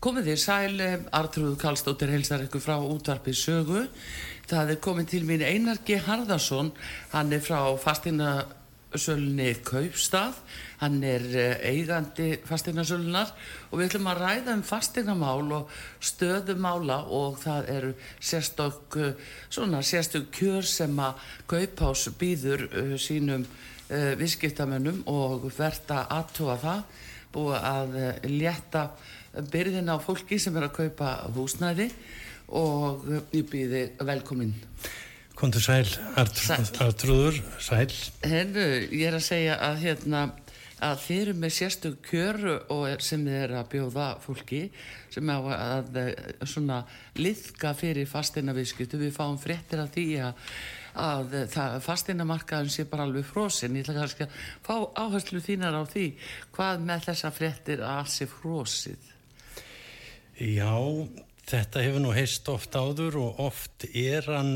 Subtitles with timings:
[0.00, 0.78] Komið þér sæl,
[1.12, 3.80] Artrúð Kallstóttir helsar ykkur frá útvarpið sögu.
[4.48, 5.98] Það er komið til mín Einar G.
[6.00, 6.70] Harðarsson,
[7.10, 10.38] hann er frá fasteinarsölunni Kaupstað,
[10.80, 13.34] hann er eh, eigandi fasteinarsölunar
[13.68, 19.84] og við ætlum að ræða um fasteinamál og stöðumála og það eru sérstök, eh, svona
[19.84, 23.44] sérstök kjör sem að Kaupás býður sínum
[23.90, 26.84] visskiptamönnum og verða aðtúa það,
[27.34, 27.96] búið að
[28.30, 28.88] létta
[29.52, 31.90] byrðin á fólki sem er að kaupa húsnæði
[32.56, 34.54] og ég býði velkomin.
[35.38, 35.86] Kondur sæl.
[36.20, 37.88] Artrúður, sæl.
[38.26, 40.24] Hennu, ég er að segja að hérna
[40.80, 42.38] að þið eru með sérstök kjör
[42.88, 44.60] er, sem þið er að bjóða fólki
[45.12, 46.12] sem á að eh,
[46.48, 46.82] svona
[47.20, 49.00] liðka fyrir fasteinaviðskiptu.
[49.00, 50.44] Við fáum fréttir af því að,
[51.04, 53.76] að það, fasteinamarkaðun sé bara alveg frosin.
[53.76, 56.06] Ég ætla kannski að fá áherslu þínar á því
[56.56, 59.09] hvað með þessa fréttir að alls er frosið.
[60.40, 60.72] Já,
[61.50, 64.54] þetta hefur nú heist oft áður og oft er hann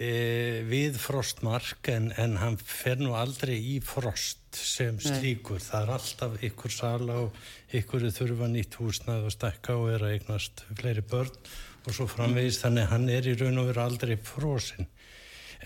[0.00, 5.60] e, við frostmark en, en hann fer nú aldrei í frost sem slíkur.
[5.60, 5.66] Nei.
[5.66, 7.36] Það er alltaf ykkur sala og
[7.76, 11.36] ykkur þurfa nýtt húsnað og stekka og er að eignast fleiri börn
[11.84, 12.64] og svo framvegist mm.
[12.64, 14.88] þannig hann er í raun og veru aldrei frosin.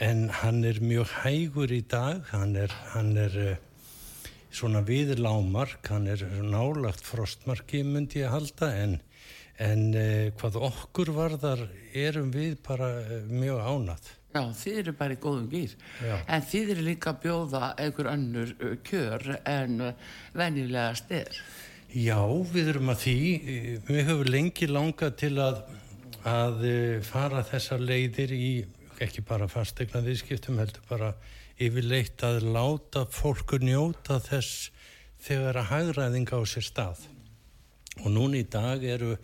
[0.02, 3.50] En hann er mjög hægur í dag, hann er, hann er e,
[4.50, 8.98] svona við lámark, hann er nálagt frostmarki myndi ég halda en
[9.58, 11.64] En eh, hvað okkur varðar
[11.98, 14.10] erum við bara eh, mjög ánað.
[14.28, 15.72] Já, þið eru bara í góðum gýr.
[16.30, 21.38] En þið eru líka að bjóða einhver önnur uh, kjör en uh, venjulega styr.
[21.96, 22.20] Já,
[22.52, 23.14] við erum að því.
[23.34, 25.62] eh, Við höfum lengi langað til að,
[26.28, 28.50] að eh, fara þessar leiðir í,
[29.00, 31.10] ekki bara fastegna viðskiptum, heldur bara
[31.58, 34.68] yfirleitt að láta fólkur njóta þess
[35.24, 37.00] þegar að hagræðing á sér stað.
[38.04, 39.16] Og núna í dag eru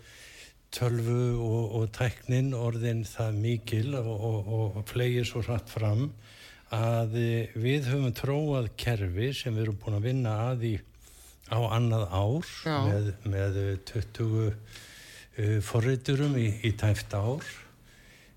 [0.75, 4.49] tölvu og, og tæknin orðin það mikil og, og,
[4.79, 6.09] og flegir svo hratt fram
[6.75, 10.75] að eh, við höfum tróað kerfi sem við erum búin að vinna að í
[11.53, 12.51] á annað ár
[12.87, 13.59] með, með
[13.91, 17.45] 20 uh, forriturum í, í tæft ár.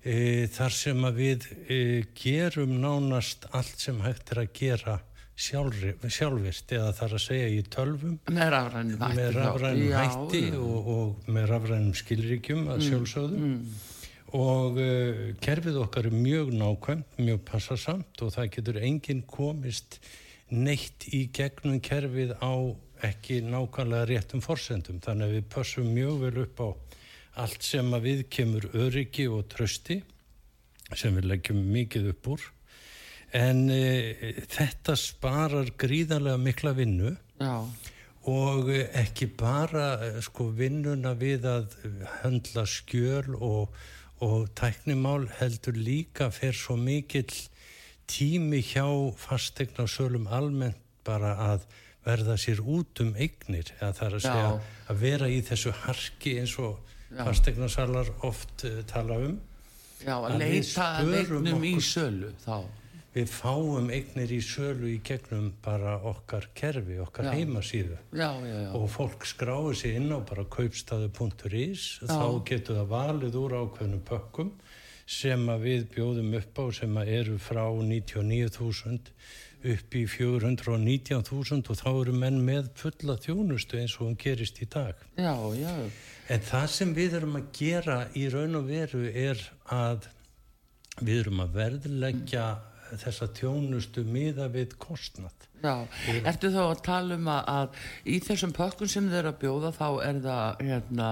[0.04, 4.98] Uh, þar sem að við uh, gerum nánast allt sem hægt er að gera
[5.38, 8.16] sjálfri, sjálfvirt eða þar að segja í tölvum.
[8.34, 9.18] Með rafrænum hætti.
[9.20, 10.56] með rafrænum Já, hætti já.
[10.58, 13.38] og, og með rafrænum skilríkjum að sjálfsögðu.
[13.44, 13.76] Mm,
[14.38, 20.00] og uh, kerfið okkar er mjög nákvæmt, mjög passasamt og það getur enginn komist
[20.50, 22.52] neitt í gegnum kerfið á
[23.06, 24.98] ekki nákvæmlega réttum forsendum.
[25.04, 26.68] Þannig að við passum mjög vel upp á
[27.44, 30.00] allt sem að við kemur öryggi og trösti
[30.96, 32.46] sem við leggjum mikið upp úr
[33.36, 37.54] en uh, þetta sparar gríðarlega mikla vinnu já,
[38.28, 41.76] og ekki bara eh, sko vinnuna við að
[42.22, 43.70] höndla skjöl og,
[44.24, 47.30] og tæknimál heldur líka fer svo mikill
[48.08, 48.84] tími hjá
[49.20, 51.64] fastegna sölum almennt bara að
[52.04, 54.28] verða sér út um eignir eða það er að Já.
[54.28, 54.50] segja
[54.92, 56.78] að vera í þessu harki eins og
[57.12, 57.22] Já.
[57.24, 59.38] fastegna salar oft uh, tala um
[60.04, 62.58] já, að Að leita eignum í okkur- sölu þá.
[63.14, 67.32] Við fáum eignir í sölu í gegnum bara okkar kerfi, okkar Já.
[67.38, 68.70] heimasíðu Já, já, já.
[68.76, 74.52] og fólk skráir sér inn á bara kaupstaðu.is þá getur það valið úr ákveðnum pökkum
[75.08, 79.12] sem að við bjóðum upp á sem að eru frá 99.000
[79.72, 84.68] upp í 419.000 og þá eru menn með fulla þjónustu eins og hún gerist í
[84.70, 84.94] dag.
[85.18, 85.72] Já, já,
[86.28, 89.40] En það sem við erum að gera í raun og veru er
[89.72, 90.06] að
[91.00, 92.46] við erum að verðleggja
[93.04, 95.46] þessa þjónustu miða við kostnað.
[95.62, 95.74] já.
[96.24, 97.68] Ertu þá að tala um að, að
[98.06, 101.08] í þessum pökkun sem þeir eru að bjóða þá er það hérna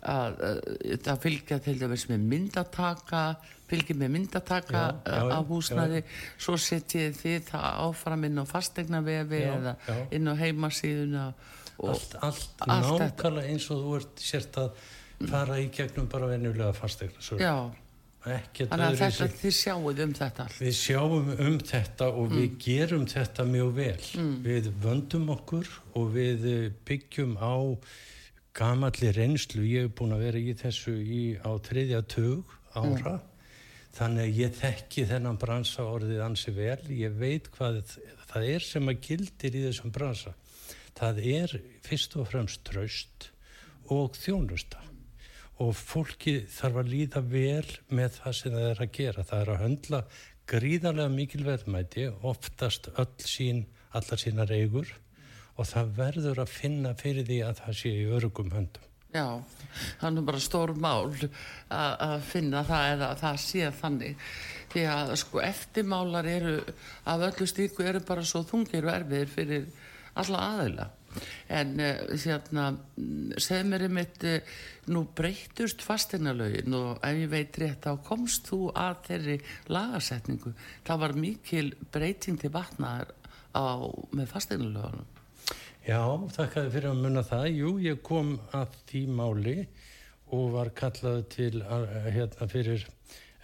[0.00, 3.24] að, að það fylgja til dæmis með myndataka
[3.70, 6.02] fylgir með myndataka Já, já, já, af húsnæði
[6.40, 9.98] svo setjið þið það áfram inn á fastegnavefi Já, eða já.
[10.16, 11.26] inn á heimasíðuna
[11.80, 14.82] allt, allt, allt nákvæmlega eins og þú ert sért að
[15.30, 17.54] fara í gegnum bara venjulega fastegna Já,
[18.20, 22.36] þannig að þetta þið sjáum um þetta Við sjáum um þetta og mm.
[22.36, 24.04] við gerum þetta mjög vel.
[24.20, 24.34] Mm.
[24.44, 26.44] við vöndum okkur og við
[26.88, 27.56] byggjum á
[28.56, 33.16] gamalli reynslu, ég hef búin að vera í þessu í, á þriðja tug ára.
[33.16, 33.26] Mm.
[33.96, 36.78] þannig að ég þekki þennan bransa orðið ansi vel.
[36.94, 37.80] Ég veit hvað
[38.30, 40.36] það er sem að gildir í þessum bransa.
[41.00, 41.56] Það er
[41.86, 43.30] fyrst og fremst traust
[43.90, 44.89] og þjónusta
[45.60, 49.24] og fólki þarf að líða vel með það sem það er að gera.
[49.28, 50.02] Það er að höndla
[50.50, 54.92] gríðarlega mikil verðmæti oftast öll sín, allar sínar eigur.
[55.60, 58.86] Og það verður að finna fyrir því að það sé í örugum höndum.
[59.10, 59.42] Já,
[60.06, 61.10] er bara stór mál
[61.74, 64.28] að finna það eða að það sé þannig.
[64.70, 66.54] Því að sko eftirmálar eru
[67.10, 69.68] af öllu stíku eru bara svo þungir og erfiðir fyrir
[70.20, 70.86] alla aðeila
[71.50, 72.66] en uh, hérna
[73.40, 74.58] segð mér einmitt uh,
[74.90, 79.38] nú breytust fastinalögin og ef ég veit rétt þá komst þú að þeirri
[79.70, 80.54] lagasetningu
[80.86, 83.16] það var mikil breyting til vatnaðar
[84.14, 85.08] með fastinalögunum
[85.80, 86.04] Já,
[86.36, 87.46] þakkaði fyrir að munna það.
[87.56, 89.54] Jú, ég kom að því máli
[90.36, 92.84] og var kallað til hérna fyrir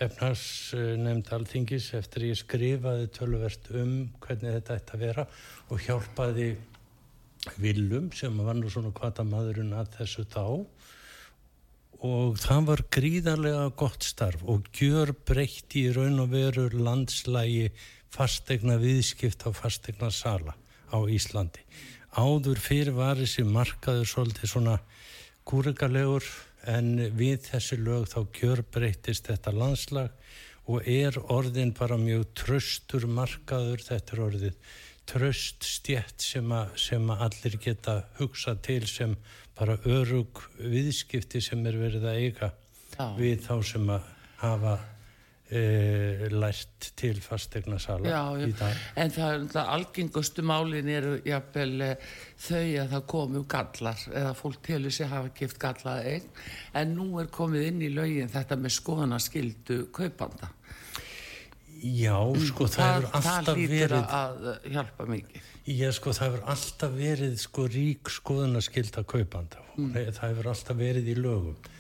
[0.05, 5.25] efnarsnefnd alþingis eftir ég skrifaði tölverst um hvernig þetta ætti að vera
[5.73, 6.51] og hjálpaði
[7.61, 10.45] Vilum sem var nú svona hvata maðurinn að þessu þá.
[12.07, 17.71] Og það var gríðarlega gott starf og gjör breytt í raun og veru landslægi
[18.13, 20.55] fastegna viðskipt á fastegna sala
[20.93, 21.65] á Íslandi.
[22.17, 24.77] Áður fyrir var þessi markaður svolítið svona
[25.49, 26.25] kúrikalegur
[26.67, 30.13] en við þessi lög þá gjör breytist þetta landslag
[30.67, 34.57] og er orðin bara mjög tröstur markaður, þetta orðið
[35.07, 39.15] tröst stjætt sem, sem að allir geta hugsa til sem
[39.57, 42.51] bara örug viðskipti sem er verið að eiga
[42.97, 43.07] Já.
[43.17, 44.75] við þá sem að hafa
[45.49, 48.83] e, lært til fastegna sala í dag.
[48.99, 51.91] En það er algengustu málin eru jafnvel e,
[52.49, 56.29] þau að það komu gallar eða fólk telur sér hafa gift gallað einn
[56.83, 60.53] en nú er komið inn í laugin þetta með skoðanaskildu kaupanda
[61.97, 62.17] Já,
[62.49, 63.93] sko, það, hefur alltaf verið...
[63.93, 65.53] Það lítir að hjálpa mikið.
[65.67, 69.63] Já, sko, það hefur alltaf verið, sko, rík skoðunarskilda kaupanda.
[69.77, 69.95] Mm.
[69.97, 71.71] Það hefur alltaf verið í lögum.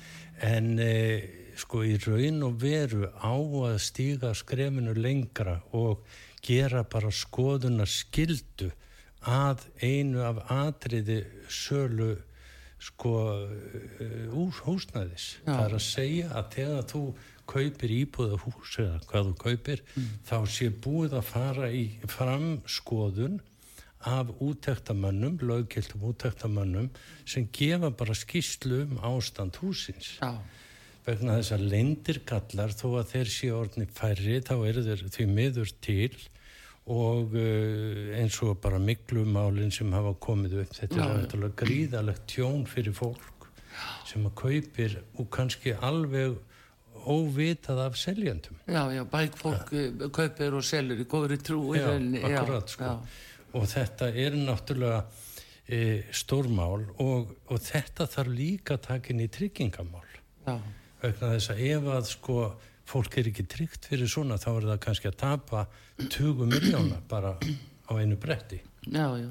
[0.46, 1.26] En, eh,
[1.56, 6.04] sko í raun og veru á að stíga skrefinu lengra og
[6.44, 8.70] gera bara skoðuna skildu
[9.26, 12.14] að einu af atriði sölu
[12.86, 13.14] sko
[13.48, 15.48] uh, úr húsnæðis Já.
[15.48, 17.02] það er að segja að þegar þú
[17.50, 20.08] kaupir íbúða hús eða hvað þú kaupir mm.
[20.28, 23.40] þá sé búið að fara í framskoðun
[24.06, 26.90] af útæktamönnum, lögkildum útæktamönnum
[27.26, 30.38] sem gefa bara skýslu um ástand húsins Já.
[31.06, 35.26] Vegna þess að lendir gallar þó að þeir séu orðni færri þá eru þeir því
[35.30, 36.14] miður til
[36.86, 41.08] og uh, eins og bara miklumálinn sem hafa komið upp þetta
[41.38, 43.48] er gríðalegt tjón fyrir fólk
[44.06, 46.36] sem að kaupir og kannski alveg
[47.06, 50.10] óvitað af seljandum Já, já, bæk fólk ja.
[50.14, 52.96] kaupir og selur í góðri trú Já, akkurat sko.
[53.56, 55.04] og þetta er náttúrulega
[55.66, 55.80] e,
[56.14, 60.06] stórmál og, og þetta þarf líka takin í tryggingamál.
[60.46, 60.58] Já.
[61.02, 62.36] Vegna þess að ef að sko
[62.86, 65.64] fólk er ekki tryggt fyrir svona þá er það kannski að tapa
[65.98, 68.60] 20 miljóna bara á einu bretti.
[68.86, 69.30] Já, já,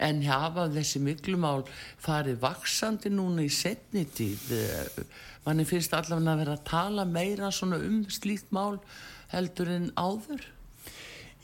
[0.00, 1.64] en hafa þessi miklumál
[2.00, 4.52] farið vaksandi núna í setni tíð?
[5.44, 8.76] Manni finnst allavega að vera að tala meira svona um slíkt mál
[9.32, 10.42] heldur en áður?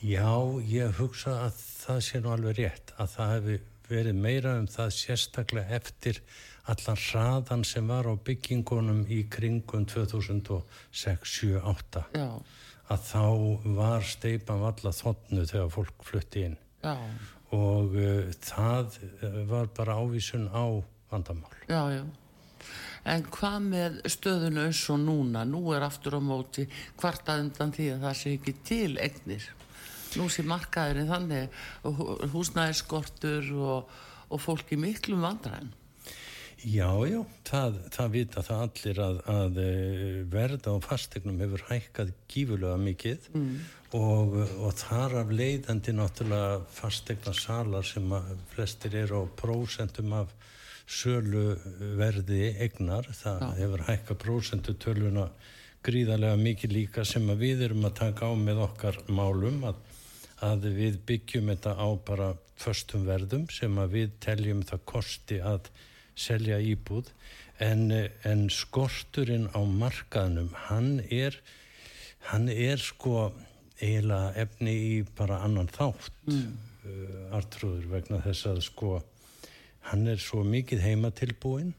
[0.05, 0.33] Já,
[0.69, 4.91] ég hugsa að það sé nú alveg rétt að það hefur verið meira um það
[4.97, 6.17] sérstaklega eftir
[6.67, 12.03] allan hraðan sem var á byggingunum í kringum 2006-2008
[12.87, 13.23] að þá
[13.79, 16.59] var steipan valla þotnu þegar fólk flutti inn.
[16.83, 16.95] Já.
[17.57, 20.65] Og uh, það uh, var bara ávísun á
[21.11, 22.05] vandamál Já, já
[23.07, 25.45] En hvað með stöðunu eins og núna?
[25.47, 26.65] Nú er aftur á móti
[26.99, 29.47] kvartaðundan því að það sé ekki til egnir.
[30.19, 33.93] Nú sé markaðurinn þannig húsnæðiskortur og,
[34.27, 35.71] og fólki miklum vandræðin.
[36.67, 42.15] Já, já, það, það vita það allir að, að eh, verða á fastegnum hefur hækkað
[42.33, 43.51] gífurlega mikið mm.
[43.97, 48.13] Og, og þar af leiðandi náttúrulega fastegnasalar sem
[48.53, 50.33] flestir eru á prósentum af
[50.87, 53.53] söluverði egnar, það já.
[53.61, 55.27] hefur hækkað prósentu tölvuna
[55.87, 59.81] gríðarlega mikið líka sem við erum að taka á með okkar málum að,
[60.47, 65.71] að við byggjum þetta á bara förstum verðum sem við teljum það kosti að
[66.17, 67.11] selja íbúð
[67.63, 67.91] en,
[68.25, 71.37] en skorturinn á markaðnum hann er
[72.31, 73.31] hann er sko
[73.81, 76.47] eiginlega efni í bara annan þátt mm.
[76.87, 78.95] uh, artrúður vegna þess að sko
[79.91, 81.75] hann er svo mikið heimatilbúinn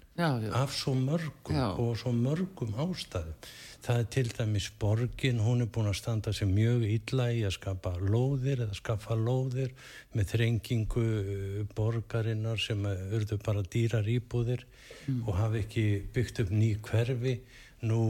[0.56, 1.68] af svo mörgum já.
[1.76, 3.34] og svo mörgum ástæðum
[3.88, 7.56] það er til dæmis borgin hún er búin að standa sér mjög illa í að
[7.58, 9.74] skapa lóðir eða skaffa lóðir
[10.16, 14.66] með þrengingu uh, borgarinnar sem urðu bara dýrar íbúðir
[15.08, 15.26] mm.
[15.28, 17.40] og hafi ekki byggt upp ný hverfi
[17.88, 18.02] nú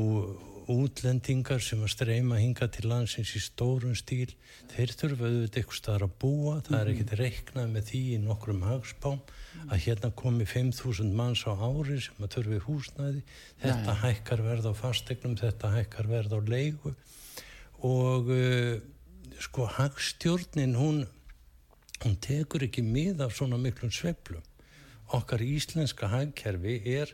[0.71, 4.33] útlendingar sem að streyma hinga til landsins í stórun stíl
[4.73, 6.93] þeir þurfa auðvitað eitthvað staðar að búa það er mhm.
[6.93, 9.21] ekkert reiknað með því í nokkrum hagspám
[9.67, 13.23] að hérna komi 5.000 manns á ári sem að þurfi húsnæði
[13.63, 14.01] þetta Nei.
[14.03, 16.93] hækkar verð á fastegnum þetta hækkar verð á leigu
[17.87, 18.75] og uh,
[19.39, 21.05] sko hagstjórnin hún
[22.03, 24.43] hún tekur ekki mið af svona miklum sveplum
[25.15, 27.13] okkar íslenska hagkerfi er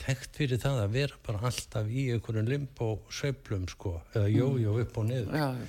[0.00, 4.96] þekkt fyrir það að vera bara alltaf í einhverjum limbo söblum sko, eða jójó upp
[5.02, 5.66] og niður já, já.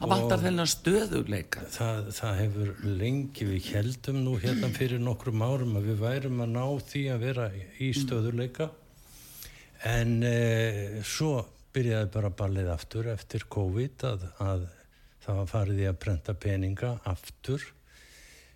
[0.00, 5.74] Það vantar þennan stöðuleika það, það hefur lengi við heldum nú hérna fyrir nokkrum árum
[5.76, 7.98] að við værum að ná því að vera í mm.
[8.00, 8.70] stöðuleika
[9.90, 11.34] en e, svo
[11.74, 14.64] byrjaði bara ballið aftur eftir COVID að, að
[15.20, 17.68] það var farið í að prenta peninga aftur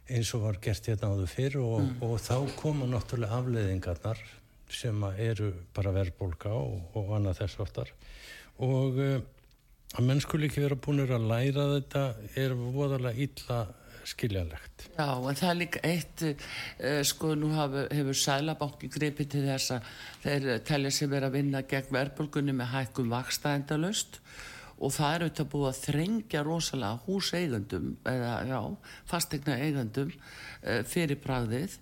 [0.09, 2.01] eins og var gert hérna áður fyrr og, mm.
[2.09, 4.25] og þá koma náttúrulega afleiðingarnar
[4.73, 7.93] sem eru bara verðbólka og, og annað þess aftar
[8.65, 9.17] og uh,
[9.95, 12.05] að menn skul ekki vera búinir að læra þetta
[12.41, 13.65] er voðalega illa
[14.05, 14.89] skiljanlegt.
[14.99, 19.77] Já, en það er líka eitt, uh, sko, nú hafa, hefur Sælabanki gripið til þess
[19.77, 19.93] að
[20.25, 24.21] þeir telja sem er að vinna gegn verðbólgunni með hækkum vaksta endalust
[24.75, 28.61] og það er auðvitað búið að þrengja rosalega húseigandum eða, já,
[29.09, 31.79] fastegna eigandum uh, fyrir bragðið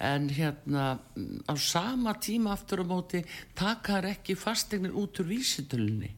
[0.00, 0.98] en hérna
[1.46, 3.22] á sama tíma aftur á móti
[3.54, 6.10] takar ekki fastegnir út úr vísitölunni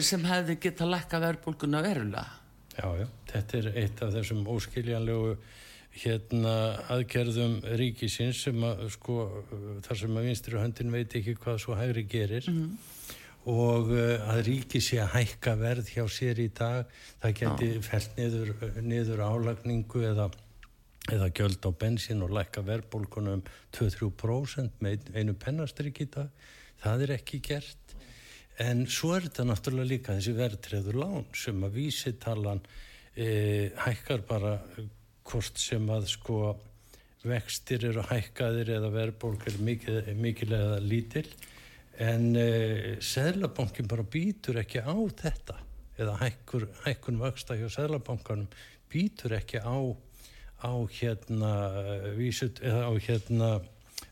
[0.00, 2.24] sem hefði geta lekka verðbólkuna verulega.
[2.74, 5.36] Já, já, þetta er eitt af þessum óskiljanlegu
[5.94, 6.54] hérna
[6.90, 9.18] aðgerðum ríkisins sem að sko
[9.84, 12.48] þar sem að vinstri höndin veit ekki hvað svo hægri gerir.
[12.50, 13.12] Mm -hmm.
[13.44, 16.86] og uh, að ríki sé að hækka verð hjá sér í dag
[17.20, 20.30] það geti fælt niður, niður álagningu eða
[21.12, 23.44] eða gjöld á bensin og lækka verðbólkunum
[23.76, 26.44] 2-3% með einu pennastrykk í dag.
[26.80, 27.96] Það er ekki gert.
[28.60, 32.62] En svo er þetta náttúrulega líka þessi verðtreður lán sem að vísitalan
[33.16, 34.54] e, hækkar bara
[35.26, 36.38] hvort sem að sko
[37.24, 41.26] vextir eru hækkaðir eða verðbólk er mikil, mikil eða lítil.
[42.00, 45.58] En e, Sæðlabankin bara býtur ekki á þetta
[45.98, 48.48] eða hækkun vaksta hjá Sæðlabankanum
[48.90, 49.78] býtur ekki á
[50.64, 51.52] á hérna
[52.16, 53.50] vísut eða á hérna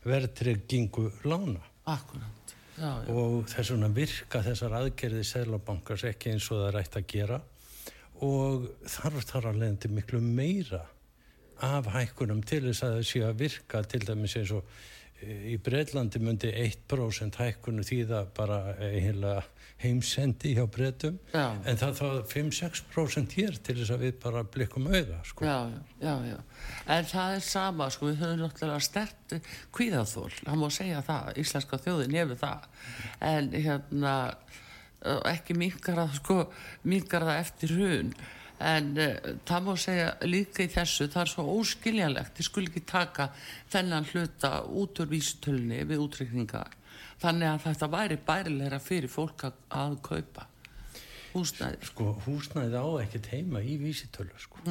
[0.05, 1.61] verðtryggingu lána.
[1.89, 2.43] Akkurát
[2.81, 7.39] og þess vegna virka þessar aðgerði Sælabankars ekki eins og það er ætti að gera.
[8.23, 10.81] Og þarf þar að leiðandi miklu meira
[11.63, 14.63] af hækkunum til þess að það sé að virka til dæmis eins og
[15.53, 19.41] í Breitlandi myndi 1% hækkunu þýða bara einhverja
[19.83, 25.19] heimsendi hjá breytum en það þá 5-6% hér til þess að við bara blikum auða
[25.27, 25.47] sko.
[25.47, 25.57] já,
[25.99, 26.37] já, já,
[26.95, 29.35] en það er sama sko, við höfum náttúrulega stert
[29.73, 31.33] kvíðaþól, það má segja það.
[31.41, 32.69] Íslenska þjóðin hefur það.
[33.33, 34.13] En hérna
[35.33, 36.39] ekki mingar það sko,
[36.87, 38.13] mingar það eftir hún
[38.59, 42.85] en uh, það má segja líka í þessu það er svo óskiljanlegt, þið skul ekki
[42.89, 43.29] taka
[43.73, 46.63] þennan hluta út úr vísutölunni við útrekninga
[47.23, 50.47] þannig að þetta væri bærilegra fyrir fólk að, að kaupa
[51.33, 51.87] húsnæði.
[51.89, 54.61] Sko húsnæði á ekkert heima í vísitölu sko.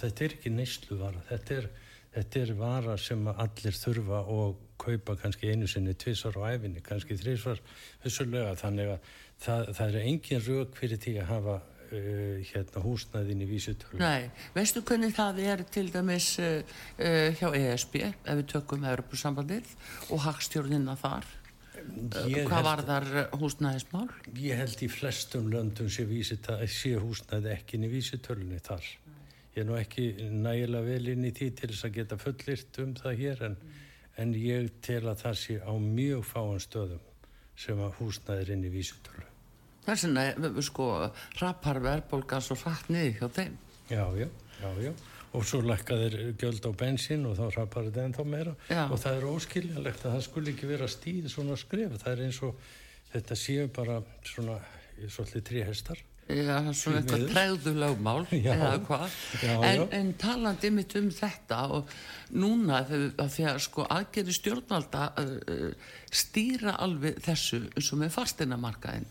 [0.00, 1.68] Þetta er ekki neyslu vara þetta er,
[2.14, 7.18] þetta er vara sem allir þurfa og kaupa kannski einu sinni tvissar á æfinni, kannski
[7.18, 7.62] þrísvar
[8.04, 8.54] vissulega.
[8.58, 9.12] Þannig að
[9.44, 11.60] það, það er engin rauk fyrir því að hafa
[11.94, 16.60] uh, hérna húsnæðin í vísitölu Nei, veistu hvernig það er til dæmis uh,
[17.38, 19.72] hjá ESB ef við tökum Europasambandið
[20.10, 21.30] og hagstjórnina þar
[22.30, 24.06] Ég Hvað var þar húsnæðismál?
[24.40, 26.06] Ég held í flestum löndum sé,
[26.70, 28.86] sé húsnæði ekki inn í vísitölunni þar.
[29.54, 32.96] Ég er nú ekki nægilega vel inn í því til þess að geta fullirt um
[32.98, 33.84] það hér en, mm.
[34.24, 37.04] en ég tel að það sé á mjög fáan stöðum
[37.66, 39.28] sem að húsnæði er inn í vísitölu.
[39.84, 40.86] Það er svona, sko,
[41.40, 43.58] rappar verðbólgan svo rætt niður hjá þeim.
[43.90, 44.28] Já, já,
[44.60, 44.94] já, já
[45.34, 48.84] og svo lækkaðir göld á bensin og þá rapar þetta ennþá meira Já.
[48.86, 52.40] og það er óskiljanlegt að það skulle ekki vera stíð svona skref, það er eins
[52.46, 52.60] og
[53.10, 54.58] þetta séu bara svona
[55.10, 59.16] svolítið tríhestar Já, svona eitthvað tregðulögmál eða hvað.
[59.44, 61.90] En, en talandi mitt um þetta og
[62.32, 69.08] núna þegar sko aðgerri stjórnvalda uh, stýra alveg þessu sem er fastinamarkaðin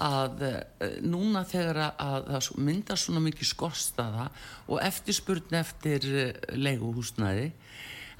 [0.00, 0.60] að uh,
[1.00, 4.28] núna þegar að það myndar svona mikið skorstaða
[4.68, 7.50] og eftirspurn eftir uh, leiguhúsnaði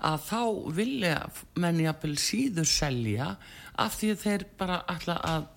[0.01, 0.43] að þá
[0.81, 1.17] vilja
[1.61, 3.35] menni að síður selja
[3.81, 5.49] af því að þeir bara alltaf að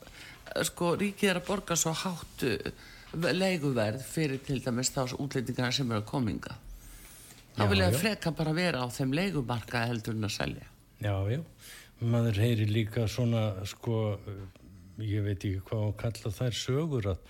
[0.70, 2.84] sko ríkið er að borga svo hátt uh,
[3.14, 6.58] leiguverð fyrir til dæmis þá útlendingarna sem eru að kominga
[7.54, 10.68] þá vil ég að freka bara vera á þeim leigumarka heldur en að selja.
[11.04, 11.40] Já, já,
[12.02, 14.18] maður heyri líka svona sko,
[15.04, 17.26] ég veit ekki hvað að kalla þær sögur að,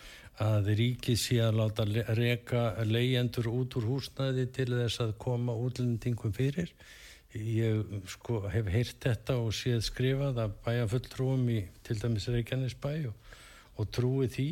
[0.45, 1.87] að ríkið sé að láta
[2.19, 6.71] reka leyendur út úr húsnaði til þess að koma útlendingum fyrir
[7.39, 12.93] ég sko hef heyrt þetta og séð skrifað að bæja fulltrúum í til dæmis Reykjanesbæ
[13.09, 13.33] og,
[13.81, 14.49] og trúi því.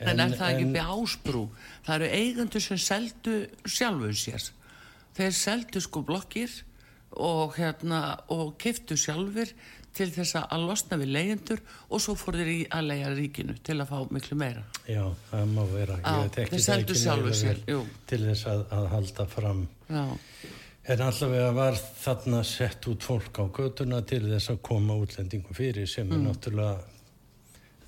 [0.00, 1.42] En, en er það ekki beð ásprú
[1.84, 3.34] það eru eigandur sem seldu
[3.66, 4.46] sjálfuð sér.
[5.18, 6.54] Þeir seldu sko blokkir
[7.18, 9.50] og hérna og kiftu sjálfur
[9.90, 11.60] til þess að losna við leyendur
[11.90, 14.62] og svo fór þeir í að leia ríkinu til að fá miklu meira.
[14.86, 15.98] Já, það má vera.
[16.06, 19.64] Á, þeir seldu sjálfuð sér til þess að, að halda fram.
[19.90, 20.04] Já
[20.90, 25.86] En allavega var þarna sett út fólk á göduna til þess að koma útlendingum fyrir
[25.86, 26.24] sem er mm.
[26.26, 26.80] náttúrulega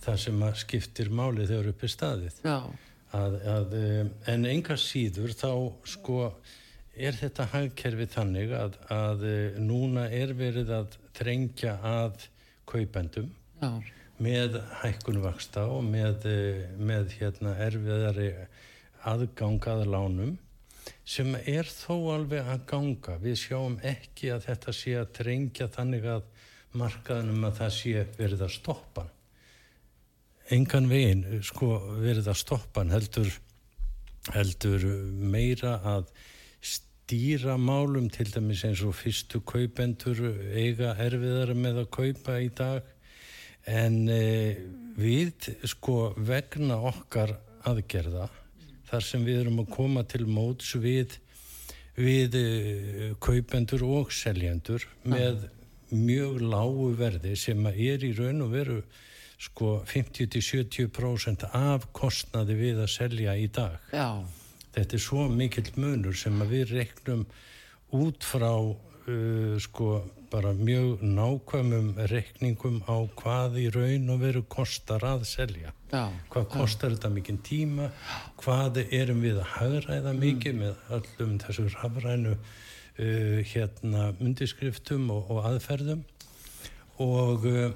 [0.05, 2.37] það sem skiptir máli þegar upp er staðið.
[2.47, 5.51] Að, að, eh, en enga síður þá
[5.95, 6.21] sko
[6.95, 12.29] er þetta hagkerfi þannig að, að eh, núna er verið að þrengja að
[12.71, 13.73] kaupendum Já.
[14.23, 18.31] með hækkunvaksta og með, eh, með hérna, erfiðari
[19.11, 20.37] aðgangað lánum
[21.05, 23.17] sem er þó alveg að ganga.
[23.23, 26.29] Við sjáum ekki að þetta sé að trengja þannig að
[26.79, 29.07] markaðnum að það sé verið að stoppa.
[30.53, 33.31] Engan veginn sko verið að stoppa heldur,
[34.35, 34.87] heldur
[35.33, 36.11] meira að
[36.63, 40.21] stýra málum til dæmis eins og fyrstu kaupendur
[40.57, 42.89] eiga erfiðar með að kaupa í dag
[43.69, 44.57] en e,
[44.99, 47.37] við sko vegna okkar
[47.69, 48.29] aðgerða
[48.93, 51.17] þar sem við erum að koma til móts við,
[51.97, 55.49] við uh, kaupendur og seljendur með
[55.93, 58.79] mjög lágu verði sem er í raun og veru
[59.43, 63.81] sko 50-70% af kostnaði við að selja í dag.
[63.93, 64.23] Já.
[64.73, 67.27] Þetta er svo mikill munur sem við reknum
[67.93, 68.53] út frá
[69.09, 75.73] uh, sko bara mjög nákvæmum rekningum á hvað í raun og veru kostar að selja
[75.93, 76.97] já, hvað kostar já.
[76.97, 77.91] þetta mikinn tíma
[78.41, 80.63] hvað erum við að hagraða mikið mm.
[80.63, 86.05] með öllum þessu rafrænu uh, hérna undirskriftum og, og aðferðum
[87.03, 87.73] og uh,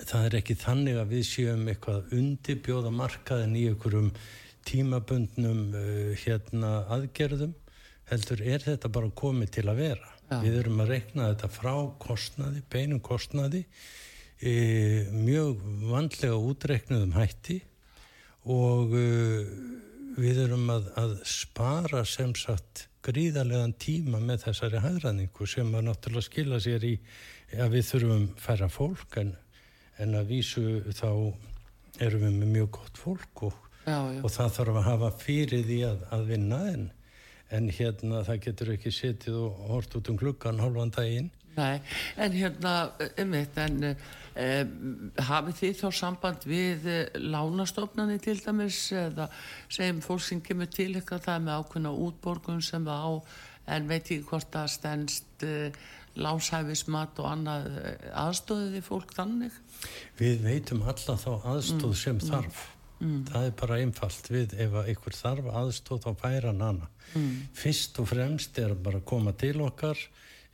[0.00, 4.14] það er ekki þannig að við séum eitthvað undibjóða markaðin í einhverjum
[4.64, 7.52] tímabundnum uh, hérna aðgerðum
[8.10, 10.38] heldur er þetta bara komið til að vera Já.
[10.40, 13.64] Við erum að rekna þetta frá kostnaði, beinum kostnaði,
[14.40, 14.54] e,
[15.12, 17.58] mjög vandlega útreknuðum hætti
[18.50, 19.04] og e,
[20.16, 26.28] við erum að, að spara sem sagt gríðarlegan tíma með þessari hæðræningu sem að náttúrulega
[26.30, 26.94] skila sér í
[27.60, 29.34] að við þurfum færa fólk en,
[30.00, 30.64] en að vísu
[30.96, 31.10] þá
[32.00, 34.20] erum við með mjög gott fólk og, já, já.
[34.24, 36.92] og það þarf að hafa fyrir því að, að vinna en
[37.54, 41.32] en hérna það getur ekki setið og hort út um klukkan hálfan daginn.
[41.54, 41.78] Nei,
[42.18, 42.74] en hérna
[43.22, 44.64] um þetta en eh,
[45.28, 48.80] hafið þið þá samband við eh, lánastofnani til dæmis?
[48.90, 49.28] Eða
[49.68, 53.12] segjum fólk sem kemur til eitthvað það með ákveðna útborgun sem það á
[53.74, 55.84] en veit ekki hvort það stennst eh,
[56.20, 59.62] lánshæfismat og annað eh, aðstóðið í fólk þannig?
[60.18, 62.28] Við veitum alla þá aðstóð mm, sem mm.
[62.30, 62.62] þarf
[63.00, 63.24] mm.
[63.30, 67.32] það er bara einfalt við ef einhver þarf aðstóð þá færa hann hana mm.
[67.56, 70.00] fyrst og fremst er bara að koma til okkar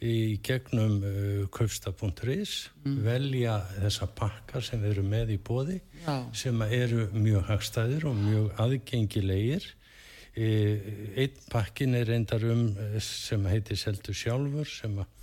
[0.00, 2.55] í gegnum uh, kaupstaf.is
[2.87, 2.96] mm.
[3.05, 6.14] velja þessa pakkar sem erum með í bóði Já.
[6.33, 9.66] sem eru mjög hagstæðir og mjög aðgengilegir
[10.33, 10.48] e,
[11.20, 15.19] einn pakkin er reyndar um eh, sem heitir Seldu sjálfur sem að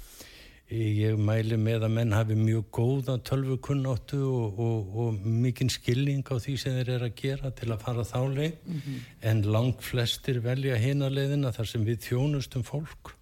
[0.67, 6.35] Ég mæli með að menn hafi mjög góða tölvukunnáttu og, og, og mikinn skilning á
[6.43, 8.97] því sem þeir eru að gera til að fara þá leið mm -hmm.
[9.31, 13.13] en langt flestir velja hina leiðina þar sem við þjónustum fólk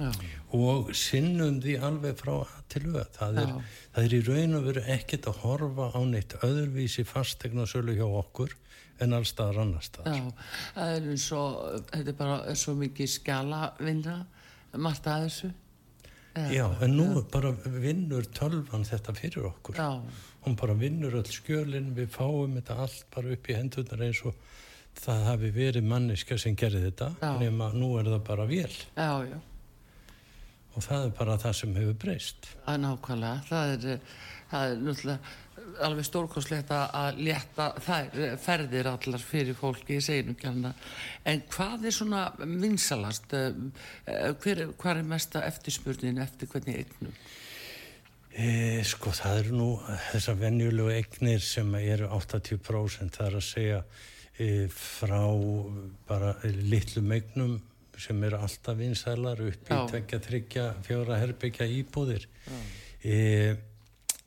[0.00, 0.08] Já.
[0.56, 3.04] og sinnum því alveg frá til auða.
[3.18, 7.92] Það, það er í raun og veru ekkert að horfa á neitt öðruvísi fastegna sölu
[7.92, 8.56] hjá okkur
[8.98, 10.16] en allstaðar annar staðar.
[10.16, 10.32] Já,
[10.74, 14.24] það er eins og, þetta er bara svo mikið skjala vinna,
[14.72, 15.52] margt að þessu
[16.32, 19.76] Já, en nú bara vinnur tölvan þetta fyrir okkur.
[19.76, 20.00] Já.
[20.46, 24.38] Hún bara vinnur öll skjölinn, við fáum þetta allt bara upp í hendunar eins og
[25.02, 29.40] það hafi verið manniska sem gerði þetta, nema nú er það bara vél Já,
[30.72, 32.50] og það er bara það sem hefur breyst.
[32.66, 33.44] Er nákvæmlega.
[33.48, 34.12] Það er, eh,
[34.52, 35.18] það er náttúrulega
[35.80, 40.74] alveg stórkoslegt að- létta þær eh, ferðir allar fyrir fólki í seginumkjálna.
[41.24, 43.30] En hvað er svona vinsalast?
[43.32, 47.14] Hver, er- hvar er mesta eftirspurnin eftir hvernig eignum?
[48.32, 49.66] E, sko það eru nú
[50.10, 53.80] þessar venjulegu eignir sem eru 80% það er að segja
[54.40, 55.20] e, frá
[56.08, 57.58] bara litlum eignum
[58.00, 62.24] sem eru alltaf vinsælar upp í tveggja, þryggja, fjóra herbyggja íbúðir.
[63.04, 63.18] E,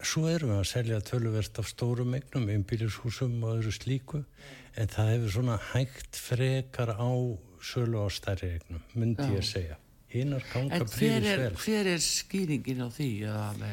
[0.03, 4.23] svo erum við að selja töluvert af stórum eignum, einbýlishúsum og öðru slíku
[4.75, 7.11] en það hefur svona hægt frekar á
[7.63, 9.77] sölu á stærri eignum, myndi ég segja.
[10.11, 10.85] Hinnar ganga En
[11.25, 11.55] er, vel.
[11.59, 13.09] hver er skýringin á því?
[13.31, 13.63] Að,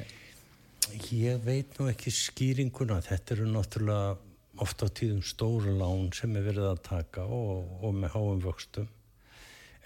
[1.12, 4.16] Ég veit nú ekki skýringuna, þetta eru náttúrulega
[4.62, 8.88] oft á tíðum stóru lán sem er verið að taka og, og með háum vöxtum.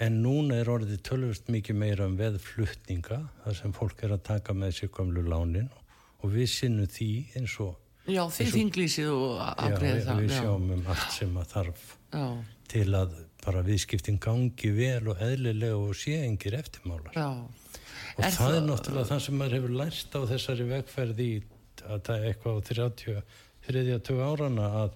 [0.03, 4.57] En núna er orðið tölvist mikið meira um veðflutninga, þar sem fólk er að taka
[4.57, 5.86] með sér gömlu lánin og
[6.35, 7.09] við sinnum því
[7.41, 10.21] eins og já, þið þinglýsið og afgreðið við, það.
[10.23, 10.41] við já.
[10.43, 11.87] sjáum um allt sem að þarf
[12.17, 12.27] Já,
[12.73, 17.12] til að bara viðskiptin gangi vel og eðlilega og sé engir eftirmálar.
[17.15, 17.29] já.
[18.17, 21.43] Og Er það, það- er náttúrulega það sem maður hefur lært á þessari vegferði í
[21.87, 23.23] að það er eitthvað á 30,
[23.67, 24.95] 30 árana að,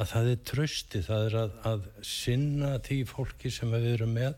[0.00, 4.34] að það er trösti, það er að, að sinna því fólki sem við erum með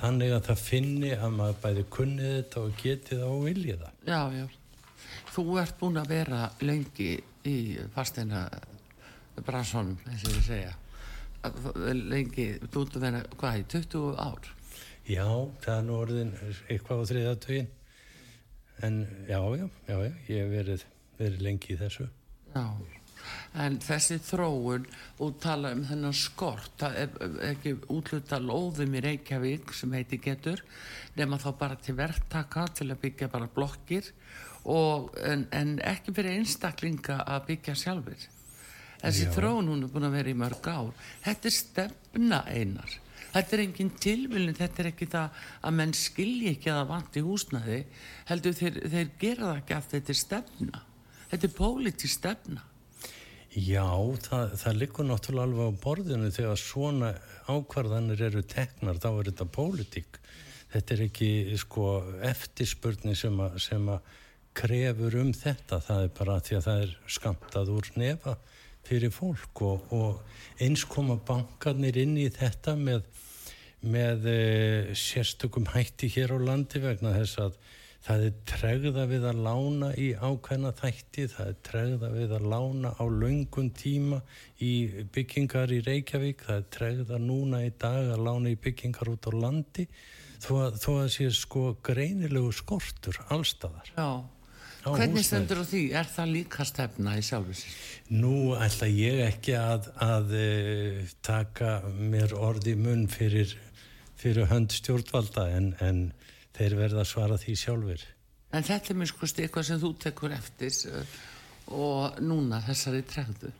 [0.00, 3.92] þannig að það finni að maður bæði kunnið þetta og getið það og viljið það.
[4.08, 4.46] Já, já.
[5.38, 7.12] Þú ert búin að vera lengi
[7.46, 7.58] í
[7.94, 8.40] fasteina
[9.46, 10.72] bransónum, eins og ég segja.
[11.94, 14.48] Lengi, þú ert að vera, hvað, í 20 ár?
[15.06, 15.28] Já,
[15.62, 16.32] það er nú orðin
[16.66, 17.68] eitthvað á þriðatögin
[18.88, 18.98] en
[19.28, 20.84] já, já, já, já, ég hef verið,
[21.20, 22.08] verið lengi í þessu.
[22.56, 22.66] Já.
[23.62, 24.90] En þessi þróun
[25.22, 30.66] og tala um þennan skort, það er ekki útluta lóðum í Reykjavík sem heiti getur,
[31.14, 34.10] nema þá bara til verktaka til að byggja bara blokkir
[34.68, 38.28] og, en, en ekki fyrir einstaklinga að byggja sjálfur.
[38.98, 39.32] Þessi Já.
[39.36, 41.04] þróun hún er búin að vera í mörg ár.
[41.24, 42.96] Þetta er stefna einar.
[43.28, 47.22] Þetta er engin tilvílun, þetta er ekki það að menn skilji ekki að það vanti
[47.22, 47.78] húsnaði,
[48.30, 50.82] heldur þeir, þeir gera það ekki að þetta er stefna.
[51.28, 52.64] Þetta er pólitísk stefna.
[53.58, 53.86] Já,
[54.24, 57.12] það, það liggur náttúrulega alveg á borðinu þegar svona
[57.48, 60.18] ákvarðanir eru teknar, þá er þetta pólitík.
[60.72, 61.92] Þetta er ekki sko
[62.28, 64.16] eftirspurni sem að, sem að
[64.58, 68.36] krefur um þetta, það er bara því að það er skamtað úr nefa
[68.88, 73.02] fyrir fólk og, og eins koma bankarnir inn í þetta með,
[73.84, 74.38] með e,
[74.96, 77.58] sérstökum hætti hér á landi vegna þess að
[78.08, 82.92] það er tregða við að lána í ákveðna þætti, það er tregða við að lána
[82.96, 84.22] á löngum tíma
[84.64, 84.72] í
[85.12, 89.32] byggingar í Reykjavík, það er tregða núna í dag að lána í byggingar út á
[89.34, 89.88] landi
[90.40, 93.92] þó að, þó að sé sko greinilegu skortur allstaðar.
[93.98, 94.37] Já.
[94.96, 95.82] Hvernig stendur á því?
[96.00, 97.78] Er það líka stefna í sjálfu sér?
[98.14, 100.48] Nú ætla ég ekki að, að e,
[101.24, 103.52] taka mér orði í munn fyrir,
[104.20, 106.04] fyrir hönd stjórnvalda en, en
[106.56, 108.04] þeir verða að svara því sjálfur.
[108.56, 111.16] En þetta er minn sko eitthvað sem þú tekur eftir uh,
[111.76, 113.52] og núna þessari tregðu.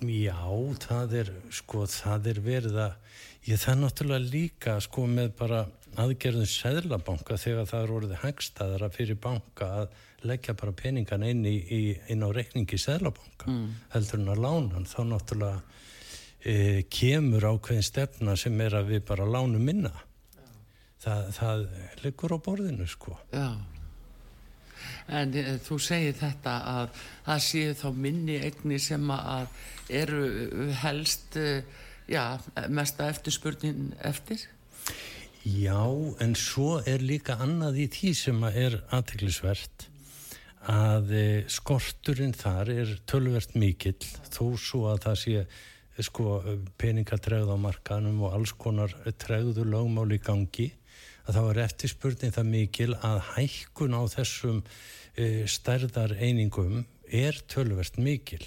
[0.00, 0.40] Já,
[0.80, 5.64] það er, sko, það er verið að, ég það náttúrulega líka, sko, með bara
[6.00, 9.98] aðgerðum seðlabanka þegar það er orðið hagstaðara fyrir banka að
[10.30, 11.80] leggja bara peningan inn, í, í,
[12.12, 13.66] inn á reikningi seðlabanka, mm.
[13.92, 15.60] heldur en að lána þá náttúrulega
[16.40, 16.54] e,
[16.92, 19.92] kemur ákveðin stefna sem er að við bara lánum minna.
[21.00, 21.66] Það, það
[22.04, 23.16] liggur á borðinu, sko.
[23.32, 23.52] Já.
[25.10, 26.90] En uh, þú segir þetta að
[27.26, 29.48] það séu þá minni eigni sem að
[29.90, 31.60] eru uh, helst, uh,
[32.10, 34.46] já, mesta eftirspurnin eftir?
[35.40, 35.86] Já,
[36.20, 39.86] en svo er líka annað í því sem er aðteglisvert
[40.68, 43.96] að e, skorturinn þar er tölvert mikill
[44.28, 45.44] þó svo að það sé
[46.04, 46.34] sko
[46.76, 50.68] peningatregð á markanum og alls konar tregðu lögmál í gangi
[51.24, 54.62] að þá er eftirspurning það mikil að hækkun á þessum
[55.48, 58.44] stærðar einingum er tölvert mikil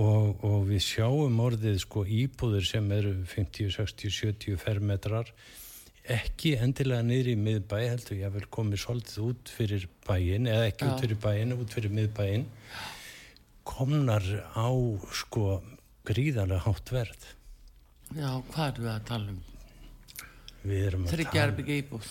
[0.00, 5.30] og, og við sjáum orðið sko íbúður sem eru 50, 60, 70 fermetrar
[6.04, 10.66] ekki endilega niður í miðbæ heldur ég að vel komið svolítið út fyrir bæin eða
[10.68, 10.90] ekki Já.
[10.92, 12.44] út fyrir bæin, út fyrir miðbæin
[13.64, 14.68] komnar á
[15.16, 15.62] sko
[16.04, 17.30] gríðarlega hátt verð
[18.14, 19.38] Já, hvað erum við að tala um?
[20.64, 22.10] við erum að Þryggja erbyggja íbúð.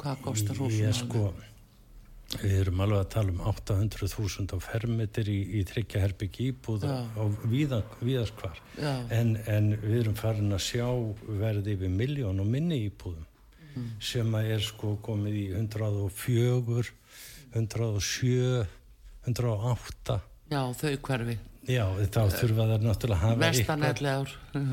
[0.00, 0.92] Hvað kostar Ég húsum?
[1.00, 1.22] sko,
[2.38, 7.80] Við erum alveg að tala um 800.000 á fermetir í, í tryggjaherbyggi íbúð á víða,
[7.98, 8.60] víðaskvar
[9.10, 10.86] en, en við erum farin að sjá
[11.26, 13.26] verði yfir miljón og minni íbúðum
[13.74, 13.90] mm.
[14.12, 16.86] sem að er sko komið í 104
[17.58, 18.66] 107
[19.26, 24.30] 108 Já, þau hverfi Já, þá þurfa það náttúrulega að hafa Vestanelli ár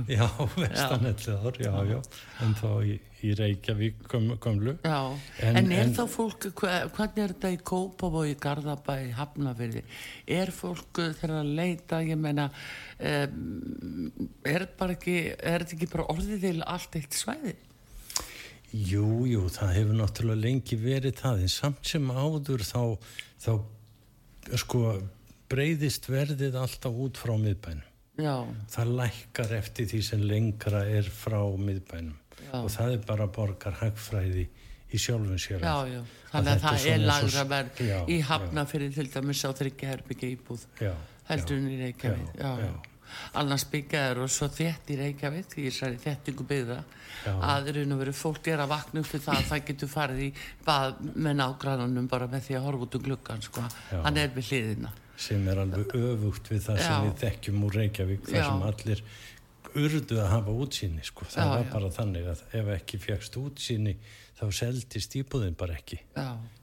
[0.08, 0.24] Já,
[0.56, 1.98] vestanelli ár, já, já.
[2.46, 2.94] En þá í,
[3.28, 5.02] í Reykjavík kom, komlu Já,
[5.44, 9.84] en, en er en, þá fólk hvernig er þetta í Kópavói Garðabæ, Hafnafyrði
[10.38, 12.48] er fólk þegar að leita ég menna
[13.04, 14.08] um,
[14.48, 17.58] er bara ekki er þetta ekki bara orðið til allt eitt svæði?
[18.72, 22.82] Jú, jú, það hefur náttúrulega lengi verið það en samt sem áður þá
[23.44, 23.52] þá
[24.56, 24.82] sko
[25.52, 27.86] breyðist verðið alltaf út frá miðbænum.
[28.18, 28.36] Já.
[28.74, 32.16] Það lækkar eftir því sem lengra er frá miðbænum
[32.48, 32.56] já.
[32.64, 34.48] og það er bara borgar hagfræði
[34.88, 35.62] í sjálfum sér.
[35.62, 36.02] Já, já.
[36.32, 40.66] Þannig að, að það er lagra verð í hafnafyrir til dæmis á þryggjaherbyggja íbúð.
[40.82, 40.94] Já.
[41.28, 42.94] Heldur hún í Reykjavík.
[43.08, 43.40] Já, já.
[43.42, 46.78] Annars byggjaður og svo þett í Reykjavík, því særi þettingu byggða,
[47.48, 50.22] að raun og veru fólk er að vakna upp fyrir það að það getur farið
[50.28, 50.30] í
[50.68, 53.66] bað með nágrannanum bara með því að horfa út um gluggan, sko.
[54.06, 56.86] Hann er við hliðina sem er alveg öfugt við það já.
[56.86, 58.46] sem við þekkjum úr Reykjavík þar já.
[58.46, 59.04] sem allir
[59.78, 61.26] urdu að hafa útsýni sko.
[61.30, 63.96] það já, var bara þannig að ef ekki fjagst útsýni
[64.38, 65.98] þá seldist íbúðin bara ekki.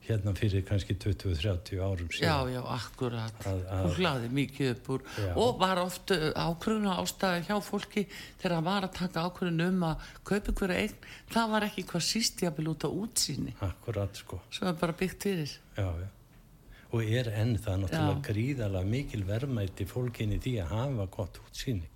[0.04, 2.26] Hérna fyrir kannski 20-30 árum síðan.
[2.28, 3.46] Já, já, akkurat.
[3.46, 5.06] Hún hlaði mikið upp úr.
[5.40, 9.86] Og var oft uh, ákvörðuna ástæði hjá fólki þegar það var að taka ákvörðun um
[9.88, 13.56] að kaupa hverja eign það var ekki hvað síst ég að byrja út á útsýni.
[13.64, 14.42] Akkurat sko.
[14.52, 15.56] Sem var bara byggt fyrir.
[15.78, 16.12] Já, já.
[16.94, 18.26] Og er enn það náttúrulega já.
[18.28, 21.90] gríðalega mikil verðmætti fólkinni því að hafa gott útsýni.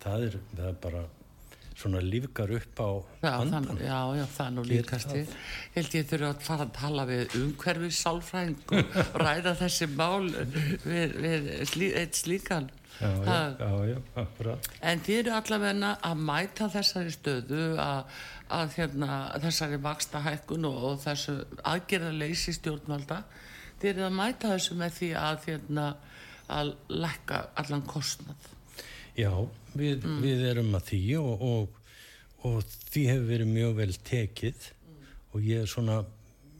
[0.00, 1.06] Það er, það er bara
[1.80, 2.90] svona lífgar upp á
[3.24, 5.14] já, andan þann, já, já, það er nú líkast
[5.76, 10.28] held ég þurfa að fara að tala við umhverfið sálfræðing og ræða þessi mál
[10.84, 12.68] við, við slí, eitt slíkan.
[13.00, 13.08] Já,
[13.56, 14.66] já, já, akkurat.
[14.84, 18.18] En þið eru allavegna að mæta þessari stöðu að,
[18.52, 21.38] að hérna, þessari vaksta hækkun og, og þessu
[21.70, 23.22] aðgerðarleysi stjórnvalda.
[23.80, 25.90] Þeir eru að mæta þessu með því að, þérna,
[26.60, 28.50] að lekka allan kostnad
[29.18, 29.32] Já,
[29.74, 30.20] við, mm.
[30.22, 31.80] við erum að því og, og,
[32.48, 35.12] og því hefur verið mjög vel tekið mm.
[35.32, 36.00] og ég er svona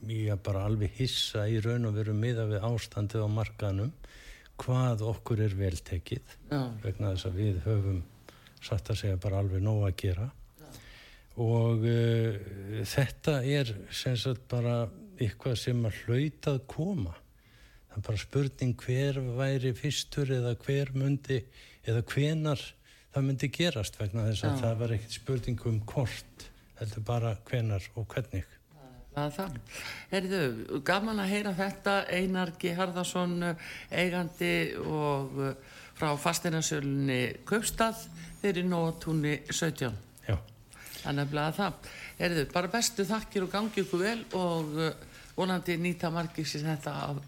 [0.08, 3.92] ég er bara alveg hissa í raun og veru miða við ástandið á markanum
[4.60, 6.62] hvað okkur er vel tekið Já.
[6.82, 8.02] vegna þess að við höfum
[8.60, 10.28] satt að segja bara alveg nóg að gera
[10.60, 10.68] Já.
[11.44, 12.40] og uh,
[12.88, 14.82] þetta er sem sagt bara
[15.20, 17.16] eitthvað sem að hlautað koma
[17.90, 21.40] það er bara spurning hver væri fyrstur eða hver myndi
[21.88, 22.62] eða hvenar
[23.10, 24.62] það myndi gerast vegna þess að Já.
[24.62, 26.48] það var ekkert spurning um hvort
[26.80, 28.56] heldur bara hvenar og hvernig
[29.10, 29.54] Það er það.
[30.12, 30.40] Herðu,
[30.86, 32.70] gaman að heyra þetta Einar G.
[32.78, 33.32] Harðarsson
[33.90, 34.52] eigandi
[34.86, 35.48] og uh,
[35.98, 38.04] frá fastinarsölunni Kaupstað
[38.38, 39.98] þeir í nótúni 17
[40.28, 40.36] Já.
[41.02, 44.94] Þannig að það Herðu, bara bestu þakkir og gangi ykkur vel og uh,
[45.34, 47.20] vonandi nýta margir sem þetta að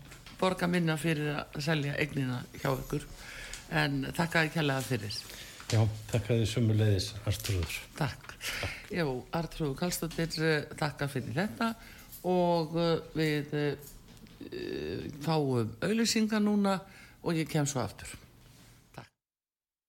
[0.42, 3.07] borga minna fyrir að selja eignina hjá ykkur.
[3.72, 5.18] En þakka ekki hella fyrir.
[5.72, 8.90] Já, þakka þið sumulegis Artrúður Takk, Takk.
[8.92, 9.07] Já,
[9.38, 11.70] Artrúður Kallstóttir eh, þakka fyrir þetta.
[12.28, 16.76] Og eh, við uh, fáum auðlýsingar núna
[17.22, 18.11] og ég kem svo aftur